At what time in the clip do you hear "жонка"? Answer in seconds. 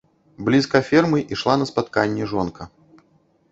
2.35-2.71